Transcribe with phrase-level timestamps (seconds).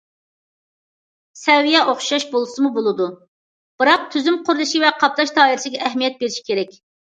[1.41, 3.11] سەۋىيە ئوخشاش بولمىسىمۇ بولىدۇ،
[3.83, 6.79] بىراق تۈزۈم قۇرۇلۇشى ۋە قاپلاش دائىرىسىگە ئەھمىيەت بېرىش كېرەك.